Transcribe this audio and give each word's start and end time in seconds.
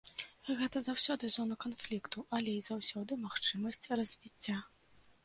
Гэта 0.59 0.81
заўсёды 0.87 1.27
зона 1.35 1.57
канфлікту, 1.65 2.23
але 2.37 2.49
і 2.61 2.63
заўсёды 2.69 3.19
магчымасць 3.27 3.81
развіцця. 3.99 4.57